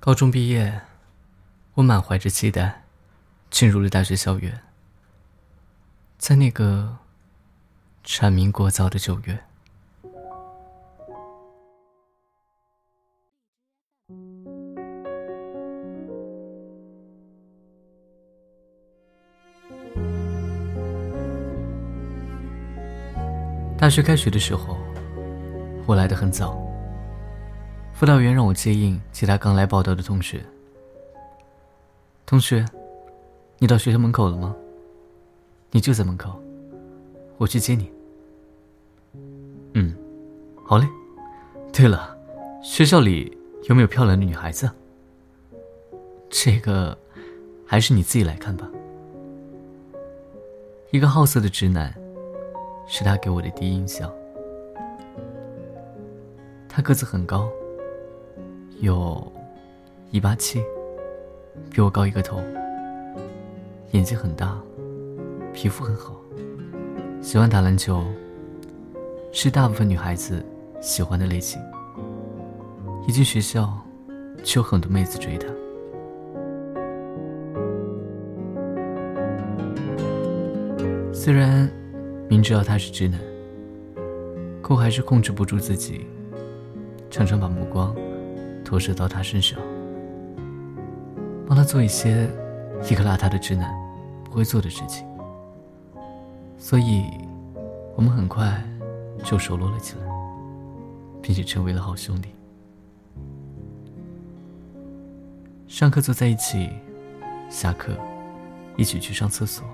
[0.00, 0.80] 高中毕业，
[1.74, 2.84] 我满怀着期待，
[3.50, 4.62] 进入了大学校园。
[6.16, 6.98] 在那个
[8.04, 9.38] 蝉鸣过早的九月，
[23.76, 24.78] 大学开学的时候，
[25.86, 26.67] 我来的很早。
[27.98, 30.40] 辅导员让我接应其他刚来报道的同学。
[32.24, 32.64] 同学，
[33.58, 34.54] 你到学校门口了吗？
[35.72, 36.40] 你就在门口，
[37.38, 37.90] 我去接你。
[39.72, 39.92] 嗯，
[40.64, 40.86] 好嘞。
[41.72, 42.16] 对了，
[42.62, 44.70] 学校里有没有漂亮的女孩子？
[46.30, 46.96] 这个，
[47.66, 48.70] 还是你自己来看吧。
[50.92, 51.92] 一个好色的直男，
[52.86, 54.08] 是他给我的第一印象。
[56.68, 57.50] 他个子很高。
[58.80, 59.20] 有，
[60.12, 60.62] 一八七，
[61.68, 62.40] 比我高一个头。
[63.90, 64.56] 眼睛很大，
[65.52, 66.14] 皮肤很好，
[67.20, 68.04] 喜欢打篮球，
[69.32, 70.44] 是大部分女孩子
[70.80, 71.60] 喜欢的类型。
[73.08, 73.68] 一进学校，
[74.44, 75.48] 就有很多妹子追他。
[81.12, 81.68] 虽然
[82.28, 83.18] 明知道他是直男，
[84.62, 86.06] 可我还是控制不住自己，
[87.10, 87.92] 常常把目光。
[88.68, 89.58] 投射到他身上，
[91.46, 92.28] 帮他做一些
[92.90, 93.74] 一个邋遢的直男
[94.22, 95.06] 不会做的事情，
[96.58, 97.04] 所以，
[97.96, 98.62] 我们很快
[99.24, 100.02] 就熟络了起来，
[101.22, 102.28] 并且成为了好兄弟。
[105.66, 106.68] 上课坐在一起，
[107.48, 107.94] 下课
[108.76, 109.64] 一起去上厕所，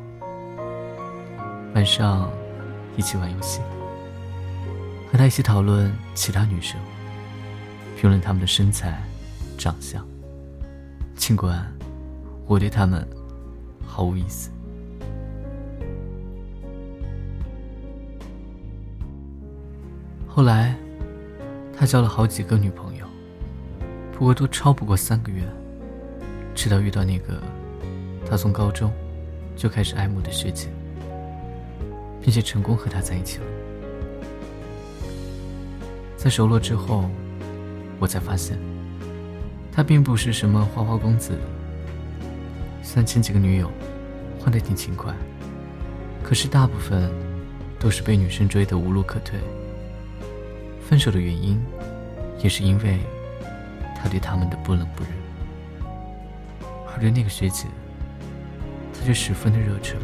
[1.75, 2.31] 晚上
[2.97, 3.61] 一起玩游戏，
[5.11, 6.79] 和他一起讨论其他女生。
[8.05, 9.02] 评论他们的身材、
[9.56, 10.06] 长相，
[11.16, 11.66] 尽管
[12.46, 13.02] 我对他们
[13.83, 14.50] 毫无意思。
[20.29, 20.77] 后来，
[21.74, 23.06] 他交了好几个女朋友，
[24.12, 25.42] 不过都超不过三个月。
[26.55, 27.42] 直到遇到那个
[28.29, 28.92] 他从高中
[29.56, 30.68] 就开始爱慕的学姐，
[32.20, 33.45] 并且成功和她在一起了。
[36.18, 37.08] 在熟络之后。
[38.05, 38.59] 我才发现，
[39.73, 41.33] 他并不是什么花花公子。
[42.83, 43.70] 虽然前几个女友
[44.39, 45.11] 换的挺勤快，
[46.23, 47.11] 可是大部分
[47.81, 49.41] 都是被女生追得无路可退。
[50.87, 51.59] 分手的原因，
[52.42, 52.98] 也是因为
[53.97, 55.09] 他对他们的不冷不热，
[56.92, 57.69] 而对那个学姐，
[58.92, 59.97] 他却十分的热忱。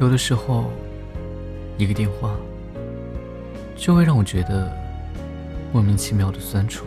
[0.00, 0.72] 有的时候，
[1.76, 2.34] 一个电话
[3.76, 4.87] 就会让我觉得。
[5.72, 6.86] 莫名其妙的酸楚，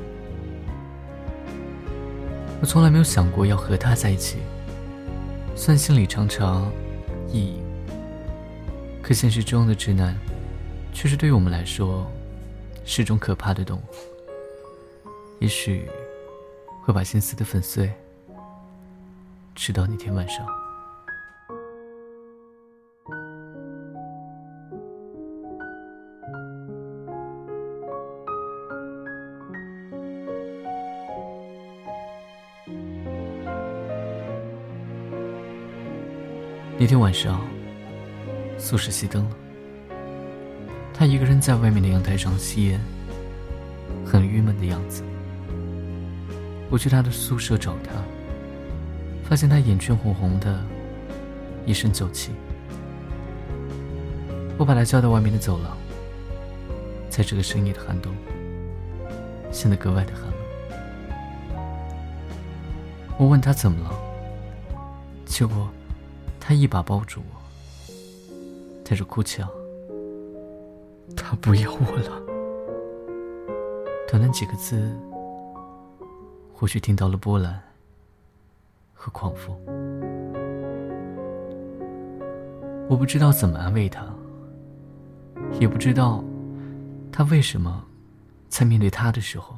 [2.59, 4.37] 我从来没有想过要和他在一起，
[5.55, 6.71] 虽然心里常常
[7.29, 7.63] 意淫，
[9.01, 10.15] 可现实中的直男，
[10.93, 12.05] 却是对于我们来说，
[12.83, 13.81] 是种可怕的动物。
[15.39, 15.87] 也许
[16.83, 17.91] 会把心撕得粉碎，
[19.55, 20.60] 直到那天晚上。
[36.81, 37.39] 那天晚上，
[38.57, 39.35] 宿舍熄灯了。
[40.91, 42.81] 他一个人在外面的阳台上吸烟，
[44.03, 45.03] 很郁闷的样子。
[46.71, 47.91] 我去他的宿舍找他，
[49.23, 50.59] 发现他眼圈红红的，
[51.67, 52.31] 一身酒气。
[54.57, 55.77] 我把他叫到外面的走廊，
[57.11, 58.11] 在这个深夜的寒冬，
[59.51, 60.33] 显得格外的寒冷。
[63.19, 63.91] 我问他怎么了，
[65.27, 65.69] 结果。
[66.43, 67.93] 他一把抱住我，
[68.83, 69.47] 带着哭腔
[71.15, 72.19] ：“他不要我了。”
[74.09, 74.91] 短短几个字，
[76.51, 77.61] 或许听到了波澜
[78.93, 79.55] 和狂风。
[82.89, 84.05] 我不知道怎么安慰他，
[85.59, 86.21] 也不知道
[87.11, 87.85] 他为什么
[88.49, 89.57] 在面对他的时候，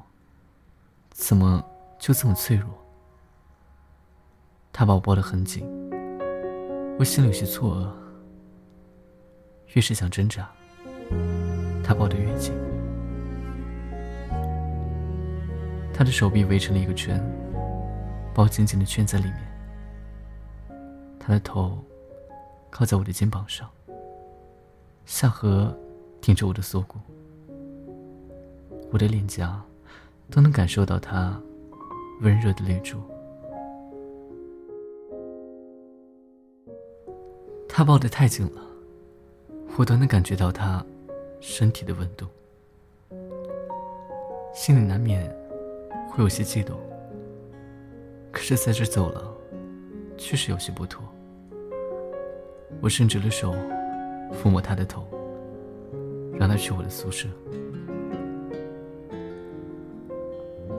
[1.10, 1.66] 怎么
[1.98, 2.70] 就这么脆弱。
[4.72, 5.66] 他把我抱得很紧。
[7.00, 7.90] 我心里有些错愕，
[9.74, 10.50] 越是想挣扎，
[11.84, 12.54] 他抱得越紧。
[15.94, 17.22] 他的手臂围成了一个圈，
[18.34, 19.38] 包紧紧的圈在里面。
[21.20, 21.84] 他的头
[22.70, 23.70] 靠在我的肩膀上，
[25.06, 25.76] 下颌
[26.22, 27.00] 顶着我的锁骨。
[28.92, 29.62] 我的脸颊
[30.30, 31.42] 都能感受到他
[32.22, 33.02] 温热的泪珠。
[37.76, 38.62] 他抱得太紧了，
[39.78, 40.86] 我都能感觉到他
[41.40, 42.28] 身体的温度，
[44.54, 45.28] 心里难免
[46.08, 46.80] 会有些悸动。
[48.32, 49.36] 可是在这走了，
[50.20, 51.04] 确实有些不妥。
[52.80, 53.56] 我伸直了手，
[54.32, 55.08] 抚摸他的头，
[56.38, 57.28] 让他去我的宿舍。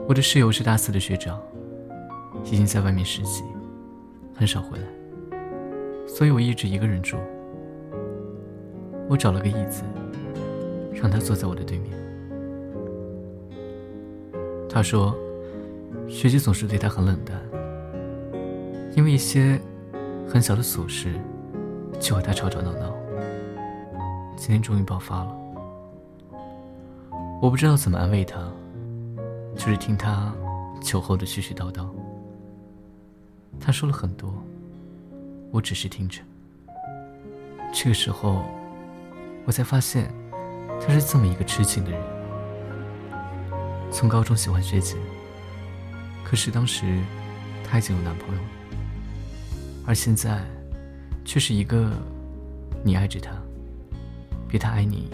[0.07, 1.41] 我的室友是大四的学长，
[2.45, 3.43] 已经在外面实习，
[4.33, 4.85] 很少回来，
[6.15, 7.17] 所以我一直一个人住。
[9.09, 9.83] 我找了个椅子，
[10.93, 11.91] 让他坐在我的对面。
[14.69, 15.13] 他说，
[16.07, 17.37] 学姐总是对他很冷淡，
[18.95, 19.59] 因为一些
[20.25, 21.15] 很小的琐事
[21.99, 22.95] 就和他吵吵闹闹。
[24.37, 25.35] 今天终于爆发了，
[27.41, 28.39] 我不知道怎么安慰他。
[29.53, 30.33] 就是听他
[30.81, 31.85] 酒后的絮絮叨叨，
[33.59, 34.33] 他说了很多，
[35.55, 36.19] 我只是听着。
[37.73, 38.43] 这个时候，
[39.45, 40.13] 我才发现
[40.81, 42.01] 他是这么一个痴情的人。
[43.89, 44.97] 从高中喜欢学姐，
[46.25, 46.99] 可是当时
[47.63, 48.47] 他已经有男朋友了，
[49.87, 50.43] 而现在
[51.23, 51.89] 却是一个
[52.83, 53.31] 你爱着他，
[54.49, 55.09] 比他爱你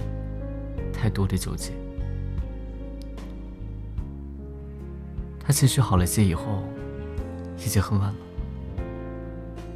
[0.92, 1.72] 太多的纠结。
[5.40, 6.64] 他情绪好了些以后，
[7.60, 8.16] 已经很晚了。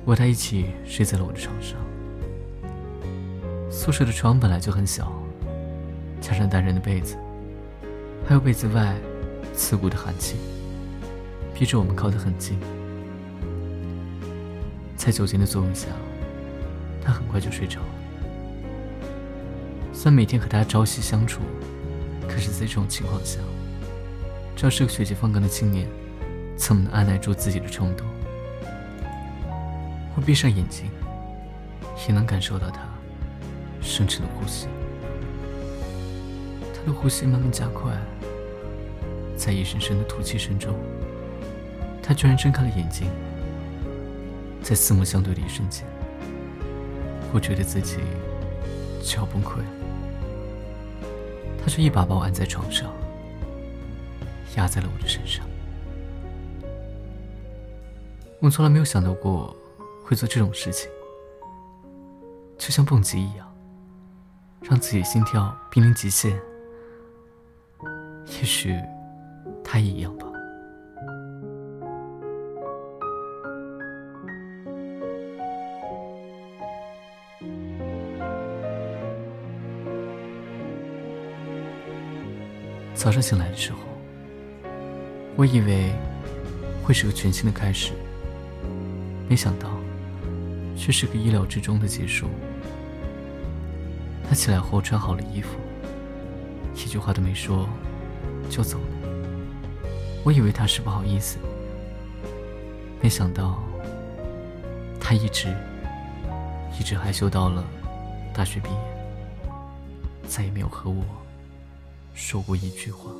[0.06, 1.80] 我和他一起睡在了我的床上。
[3.72, 5.12] 宿舍的床本来就很小，
[6.22, 7.18] 加上单人的被子，
[8.28, 8.96] 还有被子外
[9.54, 10.36] 刺骨的寒气，
[11.56, 12.60] 逼着我们靠得很近。
[14.96, 15.88] 在酒精的作用下，
[17.04, 17.88] 他很快就睡着了。
[19.92, 21.42] 虽然每天和他朝夕相处，
[22.28, 23.40] 可是，在这种情况下。
[24.56, 25.88] 只要是个血气方刚的青年，
[26.56, 28.08] 怎么能按耐住自己的冲动？
[30.16, 30.90] 我闭上眼睛，
[32.08, 32.82] 也能感受到他
[33.82, 34.68] 深沉的呼吸。
[36.74, 37.92] 他的呼吸慢慢加快，
[39.36, 40.74] 在一声声的吐气声中，
[42.02, 43.08] 他居然睁开了眼睛。
[44.64, 45.86] 在四目相对的一瞬间，
[47.32, 47.98] 我觉得自己
[49.04, 49.66] 就要崩溃了。
[51.62, 52.92] 他却一把把我按在床上。
[54.56, 55.46] 压在了我的身上。
[58.40, 59.54] 我从来没有想到过
[60.08, 60.88] 会做这种事情，
[62.60, 63.52] 就像蹦极一样，
[64.62, 66.40] 让自己心跳濒临极限。
[68.28, 68.80] 也许
[69.64, 70.28] 他也一样吧。
[82.94, 83.80] 早上醒来的时候。
[85.38, 85.92] 我以为
[86.82, 87.92] 会是个全新的开始，
[89.28, 89.70] 没想到
[90.76, 92.28] 却是个意料之中的结束。
[94.28, 95.58] 他起来后穿好了衣服，
[96.74, 97.68] 一句话都没说
[98.50, 98.86] 就走了。
[100.24, 101.38] 我以为他是不好意思，
[103.02, 103.64] 没想到
[105.00, 105.56] 他一直
[106.80, 107.64] 一直害羞到了
[108.34, 109.50] 大学毕业，
[110.28, 111.06] 再也没有和我
[112.16, 113.12] 说过一句话。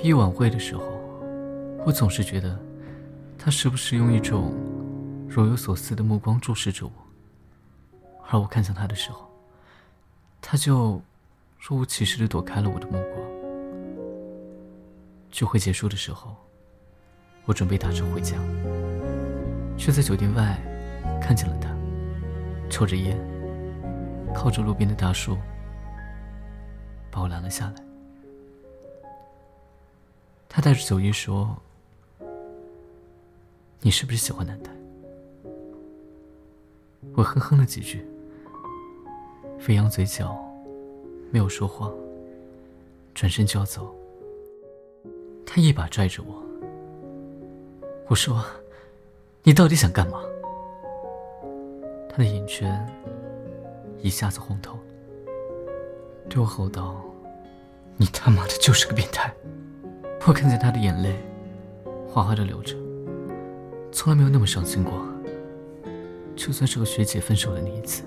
[0.00, 0.82] 毕业晚会的时候，
[1.84, 2.58] 我总是觉得，
[3.38, 4.54] 他时不时用一种
[5.28, 6.92] 若有所思的目光注视着我，
[8.26, 9.30] 而我看向他的时候，
[10.40, 11.02] 他就
[11.58, 13.30] 若无其事的躲开了我的目光。
[15.30, 16.34] 聚会结束的时候，
[17.44, 18.38] 我准备打车回家，
[19.76, 20.58] 却在酒店外
[21.20, 21.68] 看见了他，
[22.70, 23.18] 抽着烟，
[24.34, 25.36] 靠着路边的大树，
[27.10, 27.89] 把我拦了下来。
[30.52, 31.56] 他带着酒意说
[33.80, 34.72] ：“你是不是喜欢南台？”
[37.14, 38.04] 我哼哼了几句，
[39.60, 40.36] 飞扬嘴角，
[41.30, 41.88] 没有说话，
[43.14, 43.94] 转身就要走。
[45.46, 46.42] 他一把拽着我，
[48.08, 48.44] 我说
[49.44, 50.20] ：“你到底想干嘛？”
[52.10, 52.84] 他的眼圈
[54.00, 54.76] 一下子红透，
[56.28, 57.00] 对我吼道
[57.96, 59.32] ：“你他妈的就是个变态！”
[60.26, 61.16] 我看见他的眼泪
[62.08, 62.76] 哗哗的流着，
[63.90, 65.04] 从来没有那么伤心过。
[66.36, 68.04] 就算是和学姐分手的那一次，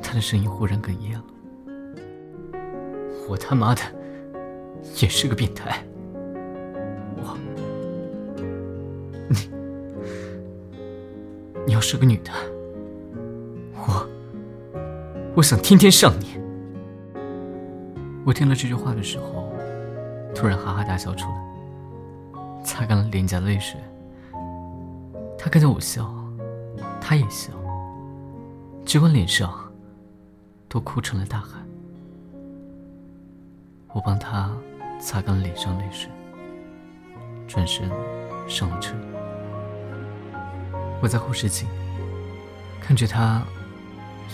[0.00, 1.24] 他的声音忽然哽咽了。
[3.28, 3.82] 我他妈的
[5.02, 5.84] 也是个变态，
[7.18, 7.36] 我
[9.28, 9.36] 你，
[11.66, 12.32] 你要是个女的，
[13.74, 14.08] 我，
[15.36, 16.40] 我想天天上你。
[18.24, 19.49] 我听了这句话的时候，
[20.34, 23.78] 突然哈哈大笑出来，擦干了脸颊泪水。
[25.38, 26.14] 他看着我笑，
[27.00, 27.52] 他也笑，
[28.84, 29.52] 结果脸上
[30.68, 31.58] 都哭成了大海。
[33.92, 34.50] 我帮他
[35.00, 36.10] 擦干了脸上泪水，
[37.48, 37.90] 转身
[38.46, 38.94] 上了车。
[41.02, 41.66] 我在后视镜
[42.80, 43.42] 看着他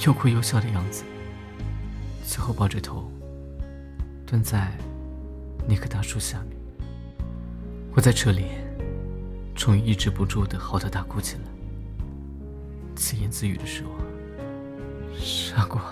[0.04, 1.04] 又哭又笑的样子，
[2.24, 3.10] 最后抱着头
[4.26, 4.72] 蹲在
[5.68, 6.56] 那棵大树下面。
[7.94, 8.46] 我在车里。
[9.58, 11.42] 终于抑制不住的嚎啕大哭起来，
[12.94, 13.86] 自言自语的说
[15.18, 15.82] ：“傻瓜，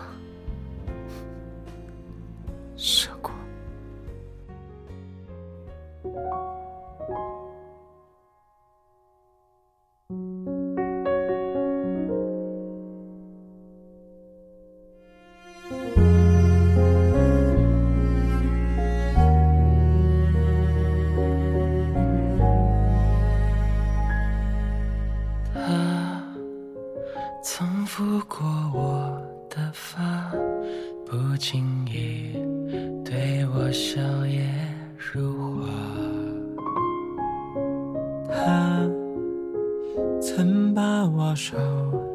[40.20, 41.56] 曾把我手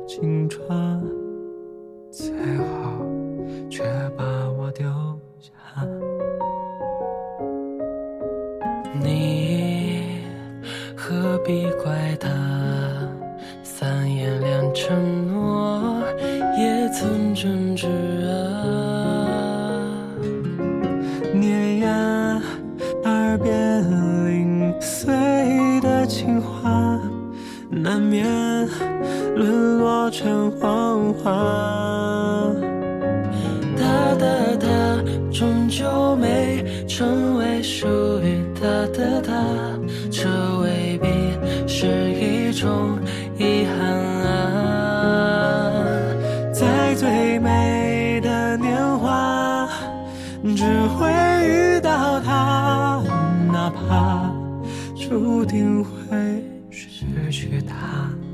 [0.08, 0.60] 紧抓，
[2.12, 2.65] 最后
[3.70, 3.84] 却
[4.18, 4.86] 把我丢
[5.39, 5.51] 下。
[9.01, 10.24] 你
[10.96, 12.29] 何必怪他
[13.63, 16.03] 三言两承诺？
[16.58, 17.88] 也曾真挚
[27.70, 28.26] 难免
[29.36, 32.52] 沦落成谎话。
[33.78, 34.68] 他的他，
[35.32, 37.88] 终究没成为属
[38.22, 39.34] 于他的他，
[40.12, 40.28] 这
[40.60, 41.08] 未必
[41.68, 42.98] 是一种
[43.38, 43.88] 遗憾
[44.26, 45.84] 啊。
[46.52, 49.70] 在最美的年华，
[50.58, 50.66] 只
[50.98, 51.08] 会
[51.48, 53.02] 遇到他，
[53.54, 54.30] 哪怕
[54.96, 56.44] 注定会
[56.88, 58.29] 失去他。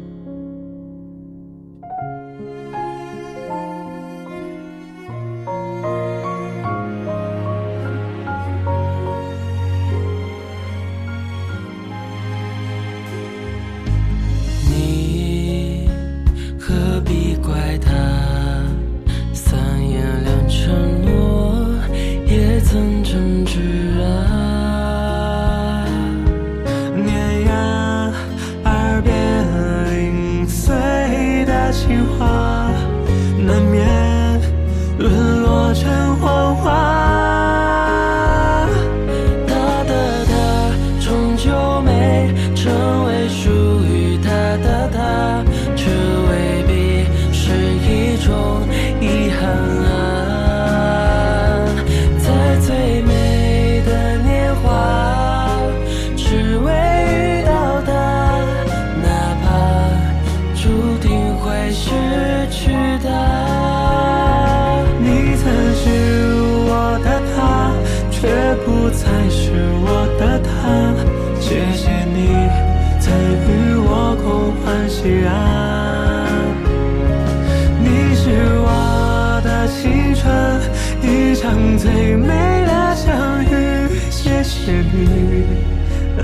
[84.66, 85.46] 谢你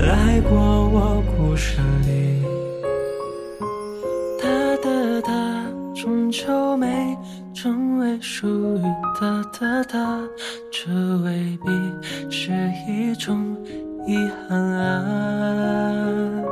[0.04, 2.42] 来过我故事里。
[4.36, 4.48] 他
[4.82, 7.16] 的他，终究没
[7.54, 8.82] 成为属于
[9.20, 10.18] 他的他，
[10.72, 11.70] 这未必。
[12.28, 12.50] 是
[12.88, 13.56] 一种
[14.08, 14.16] 遗
[14.48, 16.42] 憾啊，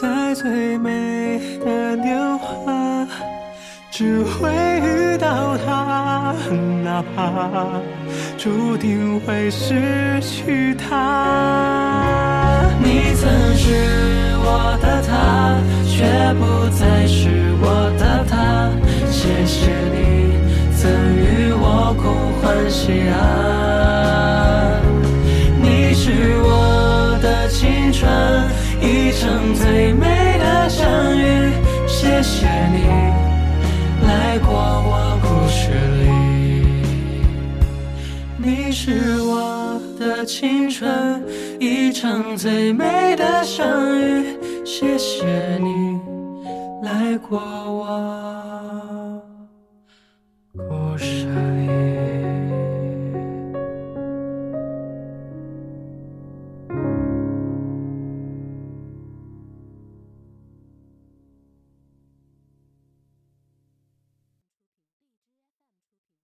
[0.00, 3.06] 在最美的年华，
[3.90, 4.48] 只会
[4.80, 6.34] 遇到他，
[6.82, 7.78] 哪怕
[8.40, 12.64] 注定会失去他。
[12.82, 13.68] 你曾是
[14.38, 16.06] 我的他，却
[16.38, 17.28] 不再是
[17.60, 18.70] 我的他。
[19.10, 20.38] 谢谢你
[20.74, 24.80] 曾与我共欢喜啊。
[25.60, 26.10] 你是
[26.42, 28.10] 我的青春，
[28.80, 31.52] 一场最美的相遇。
[38.42, 41.22] 你是我的青春，
[41.58, 44.38] 一场最美的相遇。
[44.64, 46.00] 谢谢你
[46.82, 48.29] 来过我。